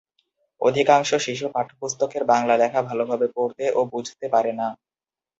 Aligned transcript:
অধিকাংশ 0.61 1.09
শিশু 1.25 1.45
পাঠ্যপুস্তকের 1.49 2.23
বাংলা 2.25 2.55
লেখা 2.57 2.81
ভালোভাবে 2.81 3.27
পড়তে 3.35 3.65
ও 3.71 3.81
বুঝতে 3.93 4.25
পারে 4.33 4.51
না। 4.53 4.67